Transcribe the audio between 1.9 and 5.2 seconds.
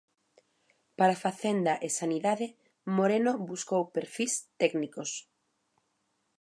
Sanidade, Moreno buscou perfís técnicos.